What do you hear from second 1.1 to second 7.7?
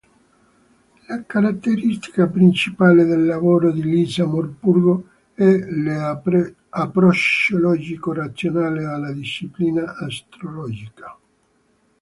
caratteristica principale del lavoro di Lisa Morpurgo è l'approccio